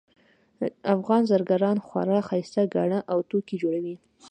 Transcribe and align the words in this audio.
افغان 0.95 1.21
زرګران 1.31 1.77
خورا 1.85 2.19
ښایسته 2.27 2.61
ګاڼه 2.73 2.99
او 3.11 3.17
توکي 3.29 3.55
جوړوي 3.63 3.95